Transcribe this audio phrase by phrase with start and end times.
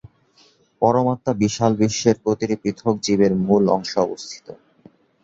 [0.81, 4.45] পরমাত্মা বিশাল বিশ্বের প্রতিটি পৃথক জীবের মূল অংশে অবস্থিত।